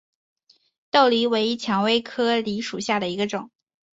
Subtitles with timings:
[0.89, 3.51] 豆梨为蔷薇科梨属下的一个种。